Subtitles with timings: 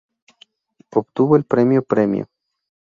[0.95, 2.27] Obtuvo el premio Premio.